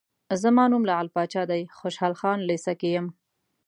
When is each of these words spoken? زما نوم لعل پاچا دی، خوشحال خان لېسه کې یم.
زما 0.41 0.63
نوم 0.71 0.83
لعل 0.89 1.07
پاچا 1.15 1.43
دی، 1.51 1.61
خوشحال 1.79 2.13
خان 2.19 2.37
لېسه 2.49 2.73
کې 2.79 2.89
یم. 2.95 3.07